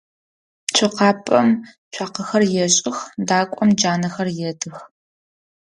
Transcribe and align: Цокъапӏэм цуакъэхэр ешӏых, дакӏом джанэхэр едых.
Цокъапӏэм 0.75 1.47
цуакъэхэр 1.93 2.43
ешӏых, 2.65 2.97
дакӏом 3.27 3.69
джанэхэр 3.77 4.27
едых. 4.49 4.77